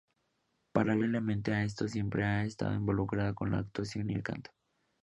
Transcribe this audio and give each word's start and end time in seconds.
Paralelamente 0.73 1.53
a 1.53 1.63
esto 1.63 1.87
siempre 1.87 2.23
ha 2.25 2.43
estado 2.43 2.73
involucrada 2.73 3.35
con 3.35 3.51
la 3.51 3.59
actuación 3.59 4.09
y 4.09 4.15
el 4.15 4.23
canto. 4.23 4.49